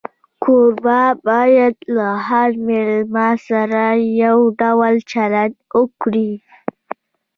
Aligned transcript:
کوربه 0.43 1.01
باید 1.27 1.75
له 1.95 2.09
هر 2.27 2.49
مېلمه 2.67 3.29
سره 3.47 3.83
یو 4.21 4.37
ډول 4.61 4.95
چلند 5.11 5.55
وکړي. 5.77 6.31